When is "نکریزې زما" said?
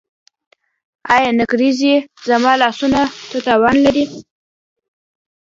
1.39-2.53